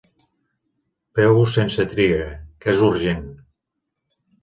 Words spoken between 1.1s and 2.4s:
Feu-ho sense triga,